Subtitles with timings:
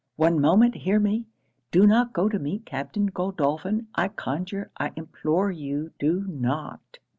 [0.15, 1.27] One moment hear me!
[1.69, 3.85] Do not go to meet Captain Godolphin.
[3.93, 6.97] I conjure, I implore you do not!'